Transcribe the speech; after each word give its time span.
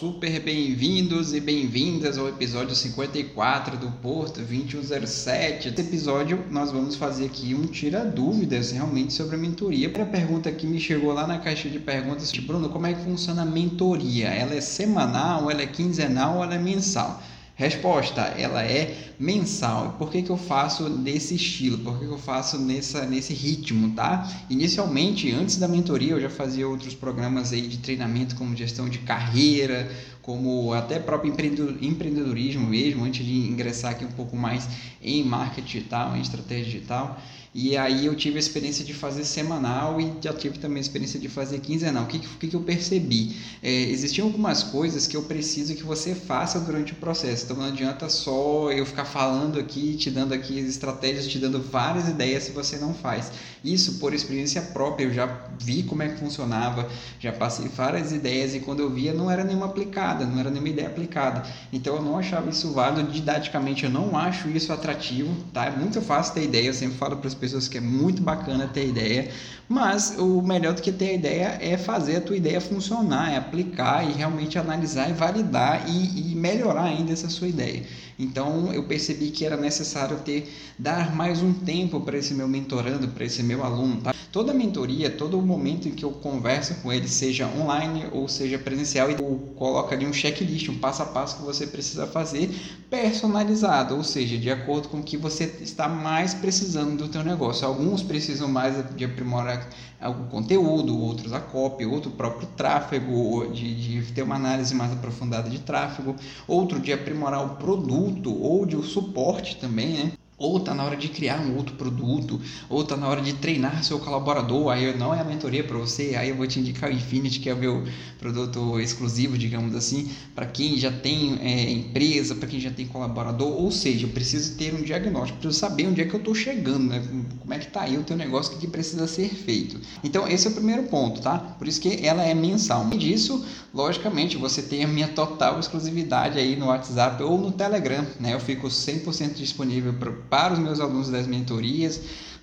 Super 0.00 0.40
bem-vindos 0.40 1.34
e 1.34 1.40
bem-vindas 1.40 2.16
ao 2.16 2.26
episódio 2.26 2.74
54 2.74 3.76
do 3.76 3.90
Porto 4.00 4.40
2107. 4.40 5.68
Nesse 5.68 5.82
episódio 5.82 6.42
nós 6.50 6.72
vamos 6.72 6.96
fazer 6.96 7.26
aqui 7.26 7.54
um 7.54 7.66
tira 7.66 8.02
dúvidas 8.02 8.70
realmente 8.70 9.12
sobre 9.12 9.36
a 9.36 9.38
mentoria. 9.38 9.88
A 9.88 10.06
pergunta 10.06 10.50
que 10.50 10.66
me 10.66 10.80
chegou 10.80 11.12
lá 11.12 11.26
na 11.26 11.38
caixa 11.38 11.68
de 11.68 11.78
perguntas, 11.78 12.32
Bruno, 12.32 12.70
como 12.70 12.86
é 12.86 12.94
que 12.94 13.04
funciona 13.04 13.42
a 13.42 13.44
mentoria? 13.44 14.28
Ela 14.28 14.54
é 14.54 14.60
semanal, 14.62 15.50
ela 15.50 15.60
é 15.60 15.66
quinzenal 15.66 16.38
ou 16.38 16.44
ela 16.44 16.54
é 16.54 16.58
mensal? 16.58 17.22
Resposta, 17.60 18.22
ela 18.38 18.64
é 18.64 19.12
mensal. 19.18 19.96
Por 19.98 20.10
que, 20.10 20.22
que 20.22 20.30
eu 20.30 20.38
faço 20.38 20.88
desse 20.88 21.34
estilo? 21.34 21.76
Por 21.76 21.98
que, 21.98 22.06
que 22.06 22.10
eu 22.10 22.18
faço 22.18 22.58
nessa, 22.58 23.04
nesse 23.04 23.34
ritmo, 23.34 23.94
tá? 23.94 24.26
Inicialmente, 24.48 25.30
antes 25.30 25.58
da 25.58 25.68
mentoria, 25.68 26.12
eu 26.12 26.20
já 26.22 26.30
fazia 26.30 26.66
outros 26.66 26.94
programas 26.94 27.52
aí 27.52 27.68
de 27.68 27.76
treinamento 27.76 28.34
como 28.34 28.56
gestão 28.56 28.88
de 28.88 29.00
carreira, 29.00 29.92
como 30.22 30.72
até 30.72 30.98
próprio 30.98 31.32
empreendedorismo 31.80 32.66
mesmo, 32.66 33.04
antes 33.04 33.24
de 33.24 33.32
ingressar 33.32 33.92
aqui 33.92 34.04
um 34.04 34.12
pouco 34.12 34.36
mais 34.36 34.68
em 35.02 35.24
marketing 35.24 35.66
digital, 35.66 36.16
em 36.16 36.20
estratégia 36.20 36.64
digital. 36.64 37.20
E 37.52 37.76
aí 37.76 38.06
eu 38.06 38.14
tive 38.14 38.36
a 38.36 38.38
experiência 38.38 38.84
de 38.84 38.94
fazer 38.94 39.24
semanal 39.24 40.00
e 40.00 40.12
já 40.20 40.32
tive 40.32 40.60
também 40.60 40.78
a 40.78 40.80
experiência 40.80 41.18
de 41.18 41.28
fazer 41.28 41.58
quinzenal. 41.58 42.04
O 42.04 42.06
que, 42.06 42.20
que, 42.20 42.46
que 42.46 42.54
eu 42.54 42.60
percebi? 42.60 43.36
É, 43.60 43.72
existiam 43.72 44.28
algumas 44.28 44.62
coisas 44.62 45.08
que 45.08 45.16
eu 45.16 45.22
preciso 45.24 45.74
que 45.74 45.82
você 45.82 46.14
faça 46.14 46.60
durante 46.60 46.92
o 46.92 46.96
processo. 46.96 47.44
Então 47.44 47.56
não 47.56 47.64
adianta 47.64 48.08
só 48.08 48.70
eu 48.70 48.86
ficar 48.86 49.04
falando 49.04 49.58
aqui, 49.58 49.96
te 49.96 50.12
dando 50.12 50.32
aqui 50.32 50.60
as 50.60 50.68
estratégias, 50.68 51.26
te 51.26 51.40
dando 51.40 51.60
várias 51.60 52.08
ideias 52.08 52.44
se 52.44 52.52
você 52.52 52.76
não 52.76 52.94
faz. 52.94 53.32
Isso 53.64 53.98
por 53.98 54.14
experiência 54.14 54.62
própria, 54.62 55.04
eu 55.04 55.12
já 55.12 55.26
vi 55.58 55.82
como 55.82 56.04
é 56.04 56.08
que 56.08 56.20
funcionava, 56.20 56.88
já 57.18 57.32
passei 57.32 57.68
várias 57.68 58.12
ideias 58.12 58.54
e 58.54 58.60
quando 58.60 58.80
eu 58.80 58.88
via 58.88 59.12
não 59.12 59.28
era 59.28 59.42
nenhuma 59.42 59.66
aplicada, 59.66 60.09
não 60.14 60.38
era 60.38 60.50
nenhuma 60.50 60.68
ideia 60.68 60.88
aplicada. 60.88 61.42
Então 61.72 61.96
eu 61.96 62.02
não 62.02 62.18
achava 62.18 62.50
isso 62.50 62.72
válido 62.72 63.10
didaticamente, 63.10 63.84
eu 63.84 63.90
não 63.90 64.16
acho 64.16 64.48
isso 64.48 64.72
atrativo, 64.72 65.34
tá? 65.52 65.66
É 65.66 65.70
muito 65.70 66.00
fácil 66.00 66.34
ter 66.34 66.44
ideia, 66.44 66.66
eu 66.66 66.74
sempre 66.74 66.96
falo 66.96 67.16
para 67.16 67.28
as 67.28 67.34
pessoas 67.34 67.68
que 67.68 67.78
é 67.78 67.80
muito 67.80 68.22
bacana 68.22 68.66
ter 68.66 68.88
ideia, 68.88 69.30
mas 69.68 70.16
o 70.18 70.42
melhor 70.42 70.74
do 70.74 70.82
que 70.82 70.90
ter 70.90 71.14
ideia 71.14 71.58
é 71.60 71.76
fazer 71.76 72.16
a 72.16 72.20
tua 72.20 72.36
ideia 72.36 72.60
funcionar, 72.60 73.32
é 73.32 73.36
aplicar 73.36 74.04
e 74.08 74.12
realmente 74.12 74.58
analisar 74.58 75.08
e 75.08 75.12
validar 75.12 75.88
e, 75.88 76.29
e 76.29 76.29
melhorar 76.40 76.84
ainda 76.84 77.12
essa 77.12 77.28
sua 77.28 77.48
ideia. 77.48 77.84
Então 78.18 78.72
eu 78.72 78.82
percebi 78.84 79.30
que 79.30 79.44
era 79.44 79.56
necessário 79.56 80.18
ter 80.18 80.50
dar 80.78 81.14
mais 81.14 81.42
um 81.42 81.52
tempo 81.52 82.00
para 82.00 82.18
esse 82.18 82.34
meu 82.34 82.48
mentorando, 82.48 83.08
para 83.08 83.24
esse 83.24 83.42
meu 83.42 83.62
aluno. 83.62 84.00
Tá? 84.00 84.14
Toda 84.32 84.54
mentoria, 84.54 85.10
todo 85.10 85.40
momento 85.40 85.88
em 85.88 85.92
que 85.92 86.04
eu 86.04 86.12
converso 86.12 86.74
com 86.76 86.92
ele, 86.92 87.08
seja 87.08 87.46
online 87.46 88.06
ou 88.12 88.28
seja 88.28 88.58
presencial, 88.58 89.10
eu 89.10 89.52
coloco 89.56 89.92
ali 89.92 90.06
um 90.06 90.12
checklist, 90.12 90.68
um 90.68 90.78
passo 90.78 91.02
a 91.02 91.06
passo 91.06 91.36
que 91.36 91.42
você 91.42 91.66
precisa 91.66 92.06
fazer 92.06 92.50
personalizado, 92.90 93.96
ou 93.96 94.02
seja, 94.02 94.36
de 94.36 94.50
acordo 94.50 94.88
com 94.88 94.98
o 94.98 95.02
que 95.02 95.16
você 95.16 95.44
está 95.62 95.88
mais 95.88 96.34
precisando 96.34 96.96
do 96.96 97.08
teu 97.08 97.22
negócio. 97.22 97.66
Alguns 97.66 98.02
precisam 98.02 98.48
mais 98.48 98.74
de 98.96 99.04
aprimorar 99.04 99.68
algum 100.00 100.26
conteúdo, 100.26 100.98
outros 100.98 101.32
a 101.32 101.40
copy, 101.40 101.86
outro 101.86 102.10
próprio 102.10 102.48
tráfego, 102.56 103.46
de, 103.52 104.02
de 104.02 104.12
ter 104.12 104.22
uma 104.22 104.34
análise 104.34 104.74
mais 104.74 104.92
aprofundada 104.92 105.48
de 105.48 105.60
tráfego, 105.60 106.16
outro 106.48 106.80
de 106.80 106.92
aprimorar 106.92 107.46
o 107.46 107.56
produto 107.56 108.36
ou 108.42 108.66
de 108.66 108.76
o 108.76 108.82
suporte 108.82 109.56
também, 109.56 110.04
né? 110.04 110.12
Ou 110.40 110.56
está 110.56 110.74
na 110.74 110.82
hora 110.82 110.96
de 110.96 111.08
criar 111.08 111.38
um 111.38 111.54
outro 111.54 111.74
produto, 111.76 112.40
ou 112.68 112.80
está 112.80 112.96
na 112.96 113.06
hora 113.06 113.20
de 113.20 113.34
treinar 113.34 113.84
seu 113.84 113.98
colaborador, 113.98 114.70
aí 114.70 114.96
não 114.96 115.14
é 115.14 115.20
a 115.20 115.24
mentoria 115.24 115.62
para 115.62 115.76
você, 115.76 116.16
aí 116.16 116.30
eu 116.30 116.36
vou 116.36 116.46
te 116.46 116.58
indicar 116.58 116.90
o 116.90 116.92
Infinity, 116.92 117.40
que 117.40 117.50
é 117.50 117.54
o 117.54 117.58
meu 117.58 117.84
produto 118.18 118.80
exclusivo, 118.80 119.36
digamos 119.36 119.74
assim, 119.74 120.10
para 120.34 120.46
quem 120.46 120.78
já 120.78 120.90
tem 120.90 121.38
é, 121.42 121.70
empresa, 121.70 122.34
para 122.34 122.48
quem 122.48 122.58
já 122.58 122.70
tem 122.70 122.86
colaborador, 122.86 123.52
ou 123.52 123.70
seja, 123.70 124.06
eu 124.06 124.10
preciso 124.10 124.56
ter 124.56 124.74
um 124.74 124.80
diagnóstico, 124.80 125.38
preciso 125.38 125.60
saber 125.60 125.86
onde 125.86 126.00
é 126.00 126.06
que 126.06 126.14
eu 126.14 126.20
estou 126.20 126.34
chegando, 126.34 126.84
né? 126.84 127.02
como 127.50 127.52
é 127.52 127.58
que 127.58 127.66
está 127.66 127.82
aí 127.82 127.98
o 127.98 128.02
teu 128.02 128.16
negócio, 128.16 128.56
que 128.56 128.66
precisa 128.66 129.06
ser 129.06 129.28
feito. 129.28 129.78
Então, 130.02 130.26
esse 130.26 130.46
é 130.46 130.50
o 130.50 130.54
primeiro 130.54 130.84
ponto, 130.84 131.20
tá? 131.20 131.38
Por 131.38 131.68
isso 131.68 131.80
que 131.80 132.06
ela 132.06 132.22
é 132.22 132.32
mensal. 132.32 132.88
E 132.92 132.96
disso, 132.96 133.44
logicamente, 133.74 134.36
você 134.36 134.62
tem 134.62 134.84
a 134.84 134.88
minha 134.88 135.08
total 135.08 135.58
exclusividade 135.58 136.38
aí 136.38 136.56
no 136.56 136.66
WhatsApp 136.66 137.22
ou 137.22 137.36
no 137.36 137.50
Telegram, 137.50 138.06
né? 138.18 138.34
Eu 138.34 138.40
fico 138.40 138.68
100% 138.68 139.34
disponível 139.34 139.92
para 139.92 140.12
para 140.30 140.54
os 140.54 140.58
meus 140.58 140.80
alunos 140.80 141.10
das 141.10 141.26
mentorias, 141.26 142.00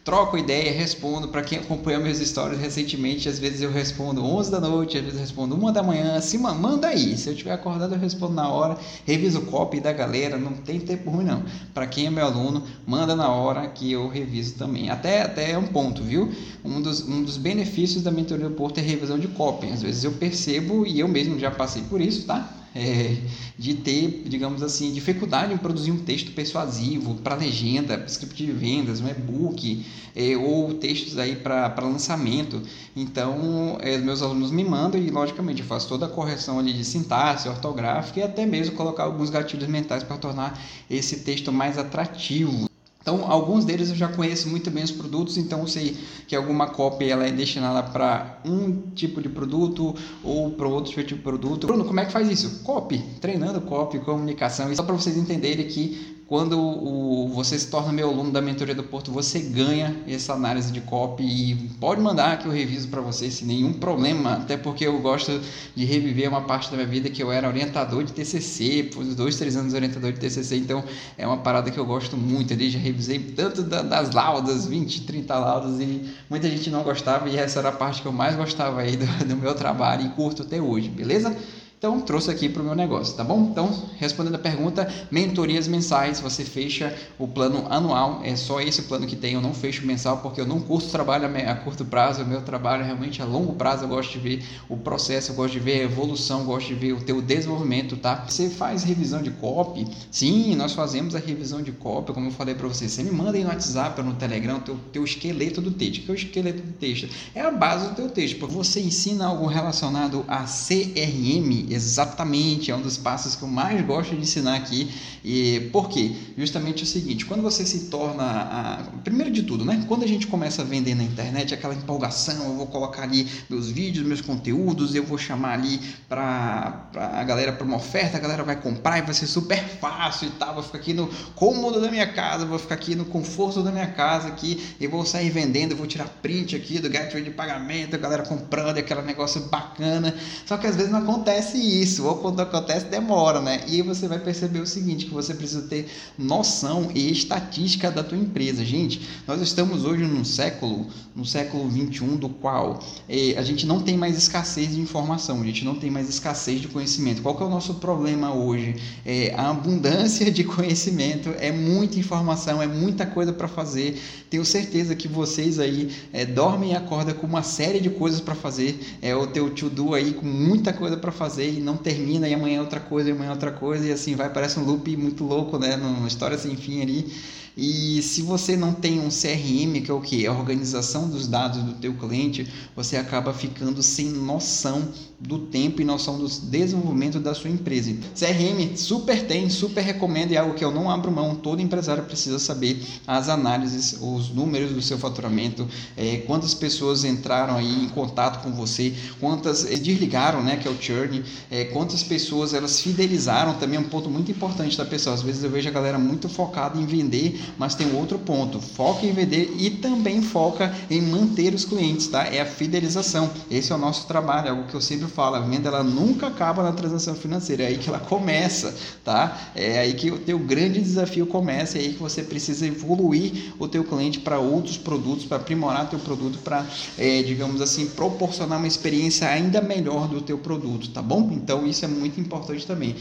troco 0.07 0.37
ideia, 0.37 0.71
respondo 0.71 1.27
para 1.27 1.41
quem 1.41 1.59
acompanhou 1.59 2.01
meus 2.01 2.19
stories 2.19 2.61
recentemente, 2.61 3.27
às 3.27 3.39
vezes 3.39 3.61
eu 3.61 3.69
respondo 3.69 4.23
11 4.23 4.49
da 4.49 4.57
noite, 4.61 4.97
às 4.97 5.03
vezes 5.03 5.19
eu 5.19 5.25
respondo 5.25 5.55
1 5.55 5.73
da 5.73 5.83
manhã, 5.83 6.21
se 6.21 6.37
manda 6.37 6.87
aí, 6.87 7.17
se 7.17 7.29
eu 7.29 7.35
tiver 7.35 7.51
acordado 7.51 7.93
eu 7.93 7.99
respondo 7.99 8.33
na 8.33 8.47
hora, 8.47 8.77
reviso 9.05 9.39
o 9.39 9.45
copy 9.47 9.81
da 9.81 9.91
galera, 9.91 10.37
não 10.37 10.53
tem 10.53 10.79
tempo 10.79 11.11
ruim 11.11 11.25
não. 11.25 11.43
Para 11.73 11.85
quem 11.87 12.05
é 12.05 12.09
meu 12.09 12.25
aluno, 12.25 12.63
manda 12.85 13.17
na 13.17 13.29
hora 13.29 13.67
que 13.67 13.91
eu 13.91 14.07
reviso 14.07 14.55
também. 14.55 14.89
Até 14.89 15.23
até 15.23 15.51
é 15.51 15.57
um 15.57 15.67
ponto, 15.67 16.01
viu? 16.01 16.31
Um 16.63 16.81
dos, 16.81 17.05
um 17.05 17.21
dos 17.21 17.35
benefícios 17.35 18.01
da 18.01 18.09
mentoria 18.09 18.47
do 18.47 18.55
Porto 18.55 18.77
é 18.77 18.81
revisão 18.81 19.19
de 19.19 19.27
copy. 19.27 19.67
Às 19.67 19.81
vezes 19.81 20.05
eu 20.05 20.13
percebo 20.13 20.85
e 20.85 21.01
eu 21.01 21.07
mesmo 21.09 21.37
já 21.37 21.51
passei 21.51 21.81
por 21.83 21.99
isso, 21.99 22.25
tá? 22.25 22.49
É, 22.77 23.17
de 23.57 23.73
ter, 23.73 24.23
digamos 24.27 24.61
assim, 24.61 24.93
dificuldade 24.93 25.51
em 25.51 25.57
produzir 25.57 25.91
um 25.91 25.97
texto 25.97 26.31
persuasivo 26.31 27.15
para 27.15 27.35
legenda, 27.35 28.05
script 28.07 28.45
de 28.45 28.51
vendas, 28.51 29.01
um 29.01 29.07
e-book 29.07 29.83
é, 30.15 30.37
ou 30.37 30.75
textos 30.75 31.17
aí 31.17 31.35
para 31.35 31.73
lançamento. 31.81 32.61
Então, 32.95 33.77
é, 33.81 33.97
meus 33.97 34.21
alunos 34.21 34.51
me 34.51 34.63
mandam 34.63 35.01
e, 35.01 35.09
logicamente, 35.09 35.61
eu 35.61 35.67
faço 35.67 35.87
toda 35.87 36.05
a 36.05 36.09
correção 36.09 36.59
ali 36.59 36.71
de 36.71 36.85
sintaxe, 36.85 37.49
ortográfica 37.49 38.19
e 38.19 38.23
até 38.23 38.45
mesmo 38.45 38.75
colocar 38.75 39.03
alguns 39.03 39.31
gatilhos 39.31 39.67
mentais 39.67 40.03
para 40.03 40.17
tornar 40.17 40.61
esse 40.87 41.21
texto 41.21 41.51
mais 41.51 41.79
atrativo. 41.79 42.69
Então, 43.07 43.31
alguns 43.31 43.63
deles 43.63 43.89
eu 43.89 43.95
já 43.95 44.09
conheço 44.09 44.49
muito 44.49 44.69
bem 44.69 44.83
os 44.83 44.91
produtos, 44.91 45.37
então 45.37 45.61
eu 45.61 45.67
sei 45.67 45.95
que 46.27 46.35
alguma 46.35 46.67
cópia 46.67 47.13
ela 47.13 47.25
é 47.25 47.31
destinada 47.31 47.81
para 47.81 48.41
um 48.43 48.91
tipo 48.93 49.21
de 49.21 49.29
produto 49.29 49.95
ou 50.21 50.51
para 50.51 50.67
outro 50.67 50.91
tipo 50.91 51.07
de 51.07 51.15
produto. 51.15 51.67
Bruno, 51.67 51.85
como 51.85 52.01
é 52.01 52.05
que 52.05 52.11
faz 52.11 52.29
isso? 52.29 52.65
Copy, 52.65 53.01
treinando 53.21 53.61
copy, 53.61 53.99
comunicação. 53.99 54.69
E 54.73 54.75
só 54.75 54.83
para 54.83 54.93
vocês 54.93 55.15
entenderem 55.15 55.65
que 55.69 56.16
quando 56.27 56.59
o, 56.59 57.29
você 57.29 57.57
se 57.57 57.67
torna 57.67 57.93
meu 57.93 58.09
aluno 58.09 58.31
da 58.31 58.41
mentoria 58.41 58.75
do 58.75 58.83
Porto, 58.83 59.11
você 59.11 59.39
ganha 59.39 59.95
essa 60.05 60.33
análise 60.33 60.73
de 60.73 60.81
copy 60.81 61.23
e 61.23 61.55
pode 61.79 62.01
mandar 62.01 62.37
que 62.37 62.45
eu 62.45 62.51
reviso 62.51 62.89
para 62.89 62.99
você 62.99 63.31
sem 63.31 63.47
nenhum 63.47 63.71
problema, 63.71 64.33
até 64.33 64.57
porque 64.57 64.85
eu 64.85 64.99
gosto 64.99 65.39
de 65.73 65.85
reviver 65.85 66.27
uma 66.27 66.41
parte 66.41 66.69
da 66.69 66.75
minha 66.75 66.87
vida 66.87 67.09
que 67.09 67.23
eu 67.23 67.31
era 67.31 67.47
orientador 67.47 68.03
de 68.03 68.11
TCC, 68.11 68.89
por 68.93 69.05
dois, 69.05 69.37
três 69.37 69.55
anos 69.55 69.73
orientador 69.73 70.11
de 70.11 70.19
TCC, 70.19 70.57
então 70.57 70.83
é 71.17 71.25
uma 71.25 71.37
parada 71.37 71.71
que 71.71 71.77
eu 71.79 71.85
gosto 71.85 72.17
muito, 72.17 72.53
eu 72.53 72.69
já 72.69 72.79
revisei 72.79 73.19
tanto 73.19 73.63
das 73.63 74.11
laudas, 74.11 74.65
20, 74.65 75.03
30 75.03 75.39
laudas 75.39 75.79
e 75.79 76.13
muita 76.29 76.49
gente 76.49 76.69
não 76.69 76.83
gostava 76.83 77.29
e 77.29 77.37
essa 77.37 77.59
era 77.59 77.69
a 77.69 77.71
parte 77.71 78.01
que 78.01 78.07
eu 78.07 78.11
mais 78.11 78.35
gostava 78.35 78.81
aí 78.81 78.97
do, 78.97 79.05
do 79.25 79.37
meu 79.37 79.55
trabalho 79.55 80.05
e 80.05 80.09
curto 80.09 80.41
até 80.41 80.61
hoje, 80.61 80.89
beleza? 80.89 81.33
Então, 81.77 82.01
trouxe 82.01 82.31
aqui 82.31 82.49
para 82.49 82.63
o 82.63 82.65
meu 82.65 82.73
negócio, 82.73 83.15
tá 83.15 83.23
bom? 83.23 83.49
Então, 83.51 83.71
respondendo 83.97 84.33
a 84.33 84.39
pergunta, 84.39 84.91
mentorias 85.11 85.67
mensais, 85.67 86.19
você 86.19 86.43
fecha 86.43 86.91
o 87.19 87.27
plano 87.27 87.67
anual, 87.69 88.21
é 88.23 88.35
só 88.35 88.59
esse 88.59 88.81
plano 88.81 89.05
que 89.05 89.15
tem, 89.15 89.35
eu 89.35 89.41
não 89.41 89.53
fecho 89.53 89.85
mensal 89.85 90.17
porque 90.17 90.41
eu 90.41 90.47
não 90.47 90.59
curto 90.59 90.89
trabalho 90.89 91.27
a 91.27 91.55
curto 91.55 91.85
prazo, 91.85 92.23
o 92.23 92.25
meu 92.25 92.41
trabalho 92.41 92.81
é 92.81 92.85
realmente 92.87 93.21
a 93.21 93.25
longo 93.25 93.53
prazo, 93.53 93.83
eu 93.83 93.89
gosto 93.89 94.13
de 94.13 94.17
ver 94.17 94.43
o 94.67 94.75
processo, 94.75 95.31
eu 95.31 95.35
gosto 95.35 95.53
de 95.53 95.59
ver 95.59 95.81
a 95.81 95.83
evolução, 95.83 96.39
eu 96.39 96.45
gosto 96.47 96.65
de 96.65 96.73
ver 96.73 96.93
o 96.93 96.99
teu 96.99 97.21
desenvolvimento, 97.21 97.95
tá? 97.95 98.25
Você 98.27 98.49
faz 98.49 98.83
revisão 98.83 99.21
de 99.21 99.29
copy? 99.29 99.87
Sim, 100.09 100.55
nós 100.55 100.73
fazemos 100.73 101.13
a 101.13 101.19
revisão 101.19 101.61
de 101.61 101.71
copy, 101.71 102.11
como 102.11 102.25
eu 102.25 102.31
falei 102.31 102.55
para 102.55 102.67
você, 102.67 102.89
você 102.89 103.03
me 103.03 103.11
manda 103.11 103.37
aí 103.37 103.43
no 103.43 103.49
WhatsApp 103.51 104.01
ou 104.01 104.07
no 104.07 104.15
Telegram 104.15 104.57
o 104.57 104.61
teu, 104.61 104.79
teu 104.91 105.03
esqueleto 105.03 105.61
do 105.61 105.69
texto, 105.69 106.01
que 106.01 106.09
é 106.09 106.13
o 106.13 106.15
esqueleto 106.15 106.63
do 106.63 106.73
texto? 106.73 107.07
É 107.35 107.41
a 107.41 107.51
base 107.51 107.89
do 107.89 107.95
teu 107.95 108.09
texto, 108.09 108.47
você 108.47 108.79
ensina 108.79 109.27
algo 109.27 109.45
relacionado 109.45 110.25
a 110.27 110.43
CRM, 110.45 111.66
exatamente, 111.69 112.71
é 112.71 112.75
um 112.75 112.81
dos 112.81 112.97
passos 112.97 113.35
que 113.35 113.43
eu 113.43 113.47
mais 113.47 113.85
gosto 113.85 114.15
de 114.15 114.21
ensinar 114.21 114.55
aqui. 114.55 114.91
E 115.23 115.69
por 115.71 115.89
quê? 115.89 116.15
Justamente 116.37 116.83
o 116.83 116.85
seguinte, 116.85 117.25
quando 117.25 117.41
você 117.41 117.65
se 117.65 117.85
torna 117.85 118.23
a... 118.23 118.77
primeiro 119.03 119.31
de 119.31 119.43
tudo, 119.43 119.65
né? 119.65 119.83
Quando 119.87 120.03
a 120.03 120.07
gente 120.07 120.27
começa 120.27 120.61
a 120.61 120.65
vender 120.65 120.95
na 120.95 121.03
internet, 121.03 121.53
aquela 121.53 121.73
empolgação, 121.73 122.45
eu 122.45 122.55
vou 122.55 122.67
colocar 122.67 123.03
ali 123.03 123.27
meus 123.49 123.69
vídeos, 123.69 124.05
meus 124.05 124.21
conteúdos, 124.21 124.95
eu 124.95 125.03
vou 125.03 125.17
chamar 125.17 125.53
ali 125.53 125.79
para 126.07 126.89
a 126.95 127.23
galera 127.23 127.51
para 127.51 127.65
uma 127.65 127.77
oferta, 127.77 128.17
a 128.17 128.19
galera 128.19 128.43
vai 128.43 128.55
comprar 128.55 128.99
e 128.99 129.01
vai 129.01 129.13
ser 129.13 129.27
super 129.27 129.63
fácil 129.79 130.27
e 130.29 130.31
tal, 130.31 130.53
vou 130.53 130.63
ficar 130.63 130.77
aqui 130.77 130.93
no 130.93 131.07
cômodo 131.35 131.81
da 131.81 131.89
minha 131.89 132.07
casa, 132.07 132.45
vou 132.45 132.59
ficar 132.59 132.75
aqui 132.75 132.95
no 132.95 133.05
conforto 133.05 133.61
da 133.61 133.71
minha 133.71 133.87
casa 133.87 134.27
aqui, 134.27 134.61
e 134.79 134.87
vou 134.87 135.05
sair 135.05 135.29
vendendo, 135.29 135.71
eu 135.71 135.77
vou 135.77 135.87
tirar 135.87 136.05
print 136.21 136.55
aqui 136.55 136.79
do 136.79 136.89
gateway 136.89 137.23
de 137.23 137.31
pagamento, 137.31 137.95
a 137.95 137.97
galera 137.97 138.23
comprando, 138.23 138.77
aquele 138.77 139.01
negócio 139.01 139.41
bacana. 139.41 140.15
Só 140.45 140.57
que 140.57 140.67
às 140.67 140.75
vezes 140.75 140.91
não 140.91 140.99
acontece 140.99 141.56
isso, 141.57 142.05
ou 142.05 142.15
quando 142.15 142.39
acontece, 142.39 142.85
demora, 142.85 143.41
né? 143.41 143.63
E 143.67 143.75
aí 143.75 143.81
você 143.81 144.07
vai 144.07 144.19
perceber 144.19 144.59
o 144.59 144.67
seguinte, 144.67 145.05
que 145.05 145.13
você 145.13 145.33
precisa 145.33 145.63
ter 145.63 145.87
noção 146.17 146.89
e 146.93 147.11
estatística 147.11 147.91
da 147.91 148.03
tua 148.03 148.17
empresa. 148.17 148.63
Gente, 148.63 149.01
nós 149.27 149.41
estamos 149.41 149.85
hoje 149.85 150.03
num 150.03 150.23
século, 150.23 150.87
no 151.15 151.25
século 151.25 151.67
21, 151.67 152.15
do 152.15 152.29
qual 152.29 152.79
eh, 153.09 153.35
a 153.37 153.41
gente 153.41 153.65
não 153.65 153.81
tem 153.81 153.97
mais 153.97 154.17
escassez 154.17 154.71
de 154.71 154.79
informação, 154.79 155.41
a 155.41 155.45
gente 155.45 155.65
não 155.65 155.75
tem 155.75 155.89
mais 155.89 156.09
escassez 156.09 156.61
de 156.61 156.67
conhecimento. 156.67 157.21
Qual 157.21 157.35
que 157.35 157.43
é 157.43 157.45
o 157.45 157.49
nosso 157.49 157.75
problema 157.75 158.33
hoje? 158.33 158.75
É 159.05 159.33
a 159.35 159.49
abundância 159.49 160.31
de 160.31 160.43
conhecimento, 160.43 161.33
é 161.39 161.51
muita 161.51 161.99
informação, 161.99 162.61
é 162.61 162.67
muita 162.67 163.05
coisa 163.05 163.33
para 163.33 163.47
fazer. 163.47 163.99
Tenho 164.29 164.45
certeza 164.45 164.95
que 164.95 165.07
vocês 165.07 165.59
aí 165.59 165.89
é, 166.11 166.25
dormem 166.25 166.71
e 166.71 166.75
acordam 166.75 167.15
com 167.15 167.25
uma 167.25 167.43
série 167.43 167.79
de 167.79 167.89
coisas 167.89 168.19
para 168.19 168.35
fazer. 168.35 168.79
É 169.01 169.15
o 169.15 169.27
teu 169.27 169.49
to-do 169.49 169.93
aí 169.93 170.13
com 170.13 170.25
muita 170.25 170.73
coisa 170.73 170.97
para 170.97 171.11
fazer 171.11 171.46
e 171.47 171.59
não 171.59 171.77
termina 171.77 172.27
e 172.27 172.33
amanhã 172.33 172.57
é 172.57 172.61
outra 172.61 172.79
coisa, 172.79 173.09
e 173.09 173.11
amanhã 173.11 173.29
é 173.29 173.33
outra 173.33 173.51
coisa 173.51 173.85
e 173.87 173.91
assim 173.91 174.15
vai, 174.15 174.31
parece 174.31 174.59
um 174.59 174.63
loop 174.63 174.95
muito 174.97 175.23
louco, 175.23 175.57
né? 175.57 175.75
Numa 175.75 176.07
história 176.07 176.37
sem 176.37 176.55
fim 176.55 176.81
ali. 176.81 177.11
E 177.57 178.03
se 178.03 178.21
você 178.21 178.55
não 178.55 178.71
tem 178.71 178.99
um 178.99 179.09
CRM, 179.09 179.81
que 179.83 179.89
é 179.89 179.93
o 179.93 179.99
que? 179.99 180.27
A 180.27 180.31
organização 180.31 181.09
dos 181.09 181.27
dados 181.27 181.63
do 181.63 181.73
teu 181.73 181.91
cliente, 181.95 182.47
você 182.75 182.97
acaba 182.97 183.33
ficando 183.33 183.81
sem 183.81 184.05
noção 184.05 184.89
do 185.19 185.39
tempo 185.39 185.81
e 185.81 185.85
noção 185.85 186.19
do 186.19 186.27
desenvolvimento 186.27 187.19
da 187.19 187.33
sua 187.33 187.49
empresa. 187.49 187.91
CRM 188.15 188.77
super 188.77 189.25
tem, 189.25 189.49
super 189.49 189.81
recomendo 189.81 190.31
e 190.31 190.35
é 190.35 190.37
algo 190.37 190.53
que 190.53 190.63
eu 190.63 190.69
não 190.69 190.91
abro 190.91 191.11
mão. 191.11 191.33
Todo 191.33 191.59
empresário 191.59 192.03
precisa 192.03 192.37
saber 192.37 192.79
as 193.07 193.27
análises, 193.27 193.97
os 193.99 194.29
números 194.29 194.71
do 194.71 194.81
seu 194.81 194.99
faturamento, 194.99 195.67
é, 195.95 196.17
quantas 196.17 196.53
pessoas 196.53 197.03
entraram 197.03 197.55
aí 197.55 197.85
em 197.85 197.89
contato 197.89 198.43
com 198.43 198.51
você, 198.51 198.93
quantas 199.19 199.65
é, 199.65 199.75
desligaram, 199.77 200.43
né, 200.43 200.57
que 200.57 200.67
é 200.67 200.71
o 200.71 200.79
churn, 200.79 201.23
é, 201.49 201.65
quantas 201.65 202.03
pessoas 202.03 202.53
elas 202.53 202.79
fidelizaram, 202.79 203.53
também 203.55 203.77
é 203.77 203.79
um 203.79 203.89
ponto 203.89 204.09
muito 204.09 204.31
importante 204.31 204.77
da 204.77 204.85
pessoa. 204.85 205.15
Às 205.15 205.21
vezes 205.21 205.43
eu 205.43 205.49
vejo 205.49 205.67
a 205.67 205.71
galera 205.71 205.97
muito 205.97 206.29
focada 206.29 206.79
em 206.79 206.85
vender, 206.85 207.39
mas 207.57 207.75
tem 207.75 207.95
outro 207.95 208.19
ponto, 208.19 208.59
foca 208.59 209.05
em 209.05 209.11
vender 209.11 209.53
e 209.57 209.69
também 209.69 210.21
foca 210.21 210.73
em 210.89 211.01
manter 211.01 211.53
os 211.53 211.65
clientes, 211.65 212.07
tá? 212.07 212.25
É 212.25 212.41
a 212.41 212.45
fidelização. 212.45 213.29
Esse 213.49 213.71
é 213.71 213.75
o 213.75 213.77
nosso 213.77 214.07
trabalho, 214.07 214.47
é 214.47 214.49
algo 214.51 214.63
que 214.63 214.73
eu 214.73 214.81
sempre 214.81 215.07
falo, 215.07 215.35
a 215.35 215.39
venda 215.39 215.69
ela 215.69 215.83
nunca 215.83 216.27
acaba 216.27 216.63
na 216.63 216.71
transação 216.71 217.15
financeira, 217.15 217.63
é 217.63 217.67
aí 217.67 217.77
que 217.77 217.89
ela 217.89 217.99
começa, 217.99 218.73
tá? 219.03 219.51
É 219.55 219.79
aí 219.79 219.93
que 219.93 220.11
o 220.11 220.19
teu 220.19 220.39
grande 220.39 220.81
desafio 220.81 221.25
começa, 221.25 221.77
é 221.77 221.81
aí 221.81 221.93
que 221.93 221.99
você 221.99 222.23
precisa 222.23 222.65
evoluir 222.65 223.53
o 223.59 223.67
teu 223.67 223.83
cliente 223.83 224.19
para 224.19 224.39
outros 224.39 224.77
produtos, 224.77 225.25
para 225.25 225.37
aprimorar 225.37 225.89
teu 225.89 225.99
produto, 225.99 226.39
para, 226.39 226.65
é, 226.97 227.21
digamos 227.23 227.61
assim, 227.61 227.87
proporcionar 227.87 228.57
uma 228.57 228.67
experiência 228.67 229.27
ainda 229.27 229.61
melhor 229.61 230.07
do 230.07 230.21
teu 230.21 230.37
produto, 230.37 230.89
tá 230.89 231.01
bom? 231.01 231.26
Então 231.33 231.65
isso 231.65 231.85
é 231.85 231.87
muito 231.87 232.19
importante 232.19 232.65
também. 232.65 232.95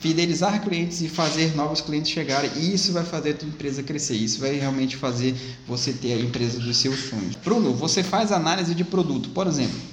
Fidelizar 0.00 0.62
clientes 0.62 1.00
e 1.00 1.08
fazer 1.08 1.56
novos 1.56 1.80
clientes 1.80 2.10
chegarem, 2.10 2.50
isso 2.56 2.92
vai 2.92 3.04
fazer 3.04 3.30
a 3.30 3.34
tua 3.34 3.48
empresa 3.48 3.82
crescer, 3.82 4.14
isso 4.14 4.40
vai 4.40 4.52
realmente 4.58 4.96
fazer 4.96 5.34
você 5.66 5.92
ter 5.92 6.12
a 6.12 6.20
empresa 6.20 6.58
dos 6.58 6.76
seus 6.76 6.98
sonhos. 7.08 7.36
Bruno, 7.36 7.72
você 7.72 8.02
faz 8.02 8.32
análise 8.32 8.74
de 8.74 8.84
produto, 8.84 9.30
por 9.30 9.46
exemplo, 9.46 9.91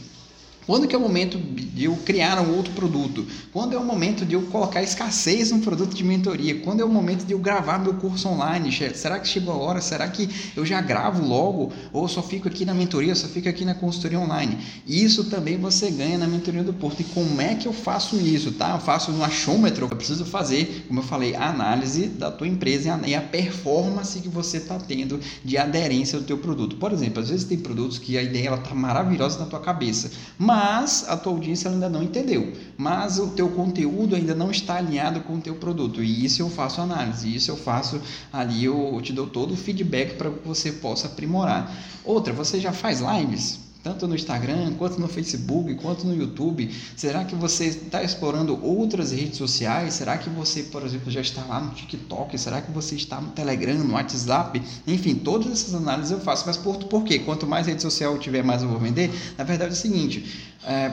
quando 0.70 0.88
que 0.88 0.94
é 0.94 1.00
o 1.00 1.02
momento 1.02 1.36
de 1.36 1.86
eu 1.86 1.96
criar 2.06 2.40
um 2.40 2.56
outro 2.56 2.72
produto? 2.74 3.26
Quando 3.52 3.74
é 3.74 3.80
o 3.80 3.84
momento 3.84 4.24
de 4.24 4.36
eu 4.36 4.44
colocar 4.44 4.84
escassez 4.84 5.50
no 5.50 5.62
produto 5.62 5.96
de 5.96 6.04
mentoria? 6.04 6.60
Quando 6.60 6.82
é 6.82 6.86
o 6.86 6.88
momento 6.88 7.26
de 7.26 7.34
eu 7.34 7.40
gravar 7.40 7.80
meu 7.80 7.96
curso 7.96 8.30
online? 8.30 8.72
Será 8.94 9.18
que 9.18 9.28
chegou 9.28 9.52
a 9.52 9.58
hora? 9.58 9.82
Será 9.82 10.08
que 10.08 10.30
eu 10.56 10.64
já 10.64 10.80
gravo 10.80 11.26
logo? 11.26 11.74
Ou 11.92 12.08
só 12.08 12.22
fico 12.22 12.48
aqui 12.48 12.66
na 12.66 12.76
mentoria, 12.76 13.16
só 13.16 13.28
fico 13.28 13.50
aqui 13.50 13.66
na 13.66 13.74
consultoria 13.74 14.20
online? 14.20 14.60
Isso 14.86 15.24
também 15.24 15.58
você 15.58 15.90
ganha 15.90 16.20
na 16.20 16.28
mentoria 16.28 16.64
do 16.64 16.72
Porto. 16.72 17.00
E 17.00 17.06
como 17.06 17.42
é 17.42 17.56
que 17.56 17.68
eu 17.68 17.74
faço 17.74 18.18
isso? 18.18 18.52
Tá? 18.52 18.76
Eu 18.76 18.80
faço 18.80 19.12
no 19.12 19.24
achômetro. 19.24 19.88
Eu 19.90 19.96
preciso 19.98 20.24
fazer, 20.24 20.86
como 20.88 21.00
eu 21.00 21.04
falei, 21.04 21.36
a 21.36 21.50
análise 21.50 22.06
da 22.06 22.30
tua 22.30 22.48
empresa 22.48 23.02
e 23.08 23.16
a 23.16 23.22
performance 23.22 24.20
que 24.20 24.30
você 24.30 24.58
está 24.58 24.78
tendo 24.78 25.20
de 25.44 25.58
aderência 25.58 26.20
do 26.20 26.26
teu 26.26 26.38
produto. 26.38 26.76
Por 26.76 26.94
exemplo, 26.94 27.24
às 27.24 27.30
vezes 27.30 27.44
tem 27.44 27.58
produtos 27.58 27.98
que 27.98 28.20
a 28.20 28.22
ideia 28.22 28.54
está 28.54 28.76
maravilhosa 28.76 29.40
na 29.40 29.48
tua 29.48 29.60
cabeça, 29.60 30.12
mas 30.38 30.59
mas 30.60 31.06
a 31.08 31.16
tua 31.16 31.32
audiência 31.32 31.72
ainda 31.72 31.88
não 31.88 32.04
entendeu. 32.04 32.52
Mas 32.78 33.18
o 33.18 33.28
teu 33.28 33.48
conteúdo 33.48 34.14
ainda 34.14 34.36
não 34.36 34.52
está 34.52 34.76
alinhado 34.76 35.22
com 35.22 35.36
o 35.36 35.42
teu 35.42 35.56
produto. 35.56 36.04
E 36.04 36.26
isso 36.26 36.42
eu 36.42 36.50
faço 36.50 36.82
análise, 36.82 37.34
isso 37.34 37.50
eu 37.50 37.56
faço 37.56 38.02
ali, 38.32 38.66
eu 38.66 39.00
te 39.02 39.14
dou 39.14 39.26
todo 39.26 39.54
o 39.54 39.58
feedback 39.58 40.18
para 40.18 40.30
que 40.30 40.46
você 40.46 40.74
possa 40.74 41.08
aprimorar. 41.08 41.74
Outra, 42.04 42.34
você 42.34 42.60
já 42.60 42.74
faz 42.74 43.00
lives? 43.00 43.69
Tanto 43.82 44.08
no 44.08 44.16
Instagram, 44.16 44.74
quanto 44.74 45.00
no 45.00 45.08
Facebook, 45.08 45.74
quanto 45.76 46.06
no 46.06 46.14
YouTube? 46.14 46.70
Será 46.98 47.24
que 47.24 47.34
você 47.34 47.66
está 47.66 48.04
explorando 48.04 48.60
outras 48.64 49.12
redes 49.12 49.38
sociais? 49.38 49.94
Será 49.94 50.18
que 50.18 50.30
você, 50.30 50.64
por 50.64 50.84
exemplo, 50.84 51.10
já 51.10 51.22
está 51.22 51.46
lá 51.46 51.62
no 51.62 51.72
TikTok? 51.72 52.38
Será 52.38 52.62
que 52.62 52.72
você 52.72 52.96
está 52.96 53.22
no 53.22 53.30
Telegram, 53.32 53.76
no 53.76 53.94
WhatsApp? 53.94 54.62
Enfim, 54.86 55.16
todas 55.16 55.52
essas 55.52 55.74
análises 55.74 56.12
eu 56.12 56.20
faço. 56.20 56.44
Mas 56.46 56.58
por, 56.58 56.78
por 56.86 57.04
quê? 57.04 57.20
Quanto 57.20 57.48
mais 57.48 57.68
rede 57.68 57.82
social 57.82 58.14
eu 58.14 58.20
tiver, 58.20 58.44
mais 58.44 58.62
eu 58.62 58.68
vou 58.68 58.80
vender? 58.80 59.10
Na 59.38 59.46
verdade 59.46 59.72
é 59.72 59.74
o 59.74 59.78
seguinte, 59.78 60.26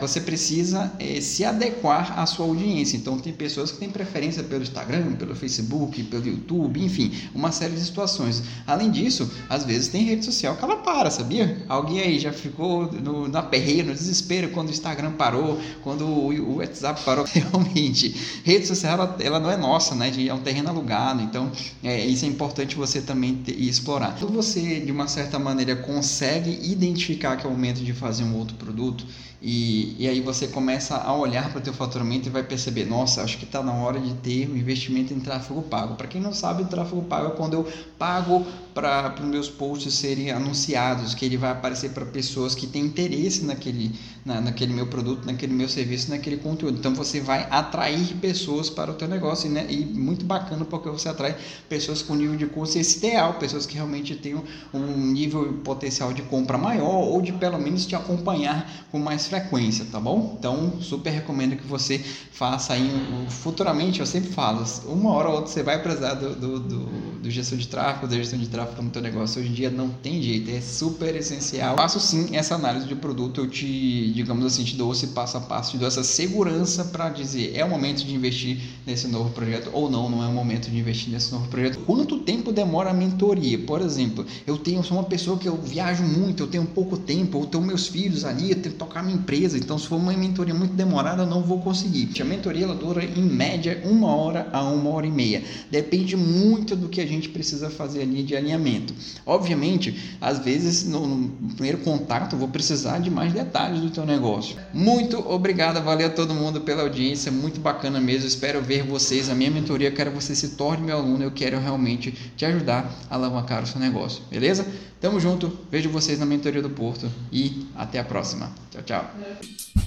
você 0.01 0.21
precisa 0.21 0.93
é, 0.99 1.21
se 1.21 1.45
adequar 1.45 2.19
à 2.19 2.25
sua 2.25 2.47
audiência. 2.47 2.97
Então, 2.97 3.19
tem 3.19 3.33
pessoas 3.33 3.73
que 3.73 3.79
têm 3.79 3.91
preferência 3.91 4.43
pelo 4.45 4.63
Instagram, 4.63 5.15
pelo 5.15 5.35
Facebook, 5.35 6.03
pelo 6.05 6.27
YouTube, 6.27 6.83
enfim, 6.83 7.13
uma 7.35 7.51
série 7.51 7.75
de 7.75 7.81
situações. 7.81 8.43
Além 8.67 8.91
disso, 8.91 9.31
às 9.49 9.65
vezes 9.65 9.89
tem 9.89 10.05
rede 10.05 10.25
social 10.25 10.57
que 10.57 10.65
ela 10.65 10.77
para, 10.77 11.11
sabia? 11.11 11.65
Alguém 11.69 12.01
aí 12.01 12.19
já 12.19 12.33
ficou 12.33 12.91
no, 12.93 13.29
na 13.29 13.43
perreira, 13.43 13.89
no 13.89 13.95
desespero 13.95 14.51
quando 14.51 14.69
o 14.69 14.71
Instagram 14.71 15.13
parou, 15.13 15.61
quando 15.83 16.07
o, 16.07 16.29
o 16.29 16.57
WhatsApp 16.59 17.03
parou. 17.05 17.27
Realmente, 17.37 18.15
rede 18.45 18.67
social 18.67 18.95
ela, 18.95 19.17
ela, 19.21 19.41
não 19.41 19.51
é 19.51 19.57
nossa, 19.57 19.95
né? 19.95 20.13
É 20.27 20.33
um 20.33 20.41
terreno 20.41 20.69
alugado, 20.69 21.23
então 21.23 21.51
é, 21.83 22.05
isso 22.07 22.25
é 22.25 22.29
importante 22.29 22.77
você 22.77 23.01
também 23.01 23.35
ter, 23.37 23.61
explorar. 23.61 24.17
Quando 24.19 24.33
você, 24.33 24.81
de 24.81 24.93
uma 24.93 25.09
certa 25.09 25.39
maneira, 25.39 25.75
consegue 25.77 26.51
identificar 26.63 27.37
que 27.37 27.47
é 27.47 27.49
o 27.49 27.53
momento 27.53 27.83
de 27.83 27.93
fazer 27.93 28.25
um 28.25 28.37
outro 28.37 28.57
produto, 28.57 29.07
e, 29.49 29.95
e 29.97 30.09
aí 30.09 30.21
você 30.21 30.49
começa 30.49 30.97
a 30.97 31.15
olhar 31.15 31.51
para 31.51 31.61
o 31.61 31.63
teu 31.63 31.73
faturamento 31.73 32.27
e 32.27 32.33
vai 32.33 32.43
perceber, 32.43 32.85
nossa, 32.85 33.23
acho 33.23 33.39
que 33.39 33.45
está 33.45 33.63
na 33.63 33.73
hora 33.75 34.01
de 34.01 34.13
ter 34.15 34.51
um 34.51 34.57
investimento 34.57 35.15
em 35.15 35.21
tráfego 35.21 35.63
pago. 35.63 35.95
Para 35.95 36.09
quem 36.09 36.21
não 36.21 36.33
sabe, 36.33 36.65
o 36.65 36.67
tráfego 36.67 37.01
pago 37.03 37.29
é 37.29 37.31
quando 37.31 37.55
eu 37.55 37.69
pago 37.97 38.45
para 38.75 39.15
os 39.21 39.25
meus 39.25 39.49
posts 39.49 39.95
serem 39.95 40.33
anunciados, 40.33 41.15
que 41.15 41.25
ele 41.25 41.37
vai 41.37 41.53
aparecer 41.53 41.93
para 41.93 42.05
pessoas 42.05 42.57
que 42.57 42.67
têm 42.67 42.87
interesse 42.87 43.45
naquele, 43.45 43.93
na, 44.25 44.41
naquele 44.41 44.75
meu 44.75 44.89
produto, 44.89 45.25
naquele 45.25 45.55
meu 45.55 45.69
serviço, 45.69 46.11
naquele 46.11 46.39
conteúdo. 46.39 46.77
Então 46.77 46.93
você 46.93 47.21
vai 47.21 47.47
atrair 47.49 48.17
pessoas 48.17 48.69
para 48.69 48.91
o 48.91 48.95
teu 48.95 49.07
negócio 49.07 49.49
né? 49.49 49.65
e 49.71 49.77
muito 49.77 50.27
bacana 50.27 50.65
porque 50.65 50.91
você 50.91 51.09
atrai 51.09 51.37
pessoas 51.69 52.03
com 52.03 52.17
nível 52.17 52.37
de 52.37 52.47
consciência 52.47 52.99
ideal, 52.99 53.35
pessoas 53.35 53.65
que 53.65 53.77
realmente 53.77 54.15
tenham 54.17 54.43
um 54.75 55.07
nível 55.13 55.55
potencial 55.65 56.13
de 56.13 56.23
compra 56.23 56.59
maior 56.59 57.05
ou 57.05 57.23
de 57.23 57.33
pelo 57.33 57.59
menos 57.59 57.87
te 57.87 57.95
acompanhar 57.95 58.87
com 58.91 58.99
mais 58.99 59.27
frequência, 59.27 59.36
tá 59.41 60.01
bom? 60.01 60.37
Então, 60.39 60.81
super 60.81 61.11
recomendo 61.11 61.57
que 61.57 61.67
você 61.67 61.99
faça 61.99 62.75
aí, 62.75 62.91
futuramente, 63.29 64.01
eu 64.01 64.07
sempre 64.07 64.31
falo, 64.31 64.65
uma 64.87 65.11
hora 65.13 65.29
ou 65.29 65.37
outra 65.37 65.53
você 65.53 65.63
vai 65.63 65.83
precisar 65.83 66.15
do, 66.15 66.35
do, 66.35 66.61
do, 66.61 66.79
do 67.23 67.31
gestão 67.31 67.57
de 67.57 67.67
tráfego, 67.67 68.07
da 68.07 68.17
gestão 68.17 68.39
de 68.39 68.49
tráfego 68.49 68.83
no 68.83 68.91
teu 68.91 69.03
negócio. 69.03 69.41
Hoje 69.41 69.51
em 69.51 69.55
dia 69.55 69.71
não 69.71 69.89
tem 69.89 70.23
jeito, 70.23 70.51
é 70.51 70.61
super 70.61 71.15
essencial. 71.15 71.77
Faço 71.77 72.01
sim 72.01 72.37
essa 72.37 72.55
análise 72.55 72.87
de 72.87 72.95
produto, 72.95 73.41
eu 73.41 73.49
te, 73.49 74.13
digamos 74.13 74.45
assim, 74.45 74.65
te 74.65 74.77
dou 74.77 74.93
esse 74.93 75.09
passo 75.09 75.37
a 75.37 75.41
passo, 75.41 75.73
te 75.73 75.79
dou 75.79 75.89
essa 75.89 76.05
segurança 76.05 76.85
para 76.85 77.09
dizer, 77.09 77.53
é 77.55 77.65
o 77.65 77.69
momento 77.69 78.05
de 78.05 78.15
investir 78.15 78.59
nesse 78.87 79.09
novo 79.09 79.31
projeto 79.31 79.71
ou 79.73 79.91
não, 79.91 80.09
não 80.09 80.23
é 80.23 80.27
o 80.27 80.33
momento 80.33 80.71
de 80.71 80.79
investir 80.79 81.13
nesse 81.13 81.33
novo 81.33 81.49
projeto. 81.49 81.79
Quanto 81.87 82.19
tempo 82.21 82.53
demora 82.53 82.91
a 82.91 82.95
mentoria? 82.95 83.59
Por 83.59 83.81
exemplo, 83.81 84.27
eu 84.47 84.59
tenho, 84.59 84.83
sou 84.83 84.99
uma 84.99 85.05
pessoa 85.05 85.39
que 85.39 85.49
eu 85.49 85.57
viajo 85.57 86.03
muito, 86.03 86.43
eu 86.43 86.47
tenho 86.47 86.65
pouco 86.67 86.97
tempo, 86.97 87.41
eu 87.41 87.47
tenho 87.47 87.65
meus 87.65 87.87
filhos 87.87 88.25
ali, 88.25 88.51
eu 88.51 88.61
tenho 88.61 88.73
que 88.75 88.79
tocar 88.79 89.03
minha 89.03 89.16
empresa, 89.17 89.59
então 89.59 89.79
se 89.79 89.87
for 89.87 89.97
uma 89.97 90.13
mentoria 90.13 90.55
muito 90.55 90.75
demorada, 90.75 91.23
eu 91.23 91.27
não 91.27 91.43
vou 91.43 91.61
conseguir. 91.61 92.11
A 92.21 92.25
mentoria 92.25 92.65
ela 92.65 92.75
dura 92.75 93.05
em 93.05 93.23
média 93.23 93.83
uma 93.85 94.15
hora 94.15 94.49
a 94.53 94.63
uma 94.63 94.91
hora 94.91 95.07
e 95.07 95.11
meia. 95.11 95.43
Depende 95.71 96.17
muito 96.17 96.77
do 96.77 96.89
que 96.89 97.01
a 97.01 97.07
gente 97.07 97.29
precisa 97.29 97.69
fazer 97.69 98.03
ali 98.03 98.23
de 98.23 98.37
alinhamento. 98.37 98.95
Obviamente, 99.25 100.17
às 100.21 100.39
vezes 100.39 100.87
no, 100.87 101.07
no 101.07 101.55
primeiro 101.55 101.79
contato 101.79 102.35
eu 102.35 102.39
vou 102.39 102.49
precisar 102.49 102.99
de 102.99 103.11
mais 103.11 103.33
detalhes 103.33 103.81
do 103.81 103.91
teu 103.91 104.07
negócio. 104.07 104.57
Muito 104.73 105.19
obrigado, 105.29 105.83
valeu 105.83 106.07
a 106.07 106.11
todo 106.11 106.35
mundo 106.35 106.61
pela 106.61 106.83
audiência, 106.83 107.33
muito 107.33 107.61
bacana 107.61 108.01
mesmo. 108.01 108.27
Espero 108.27 108.63
ver 108.63 108.83
vocês. 108.83 109.29
A 109.29 109.35
minha 109.35 109.51
mentoria, 109.51 109.91
quero 109.91 110.11
que 110.11 110.23
você 110.23 110.35
se 110.35 110.51
torne 110.51 110.87
meu 110.87 110.99
aluno, 110.99 111.23
eu 111.23 111.31
quero 111.31 111.59
realmente 111.59 112.13
te 112.37 112.45
ajudar 112.45 112.91
a 113.11 113.15
alavancar 113.15 113.63
o 113.63 113.67
seu 113.67 113.81
negócio, 113.81 114.23
beleza? 114.31 114.67
Tamo 115.07 115.21
junto, 115.21 115.57
vejo 115.71 115.89
vocês 115.89 116.19
na 116.19 116.27
mentoria 116.27 116.61
do 116.61 116.69
Porto 116.69 117.09
e 117.31 117.69
até 117.77 118.01
a 118.01 118.05
próxima. 118.05 118.51
Tchau, 118.73 118.83
tchau. 118.83 119.86